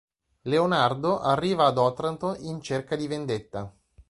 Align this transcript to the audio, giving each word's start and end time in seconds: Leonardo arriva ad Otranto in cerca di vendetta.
Leonardo 0.45 1.19
arriva 1.19 1.67
ad 1.67 1.77
Otranto 1.77 2.35
in 2.39 2.59
cerca 2.59 2.95
di 2.95 3.05
vendetta. 3.05 3.71